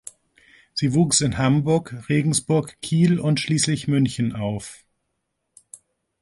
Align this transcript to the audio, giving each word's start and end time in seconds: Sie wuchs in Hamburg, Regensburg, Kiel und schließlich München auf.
Sie 0.73 0.95
wuchs 0.95 1.21
in 1.21 1.37
Hamburg, 1.37 1.95
Regensburg, 2.09 2.81
Kiel 2.81 3.19
und 3.19 3.39
schließlich 3.39 3.87
München 3.87 4.33
auf. 4.35 4.83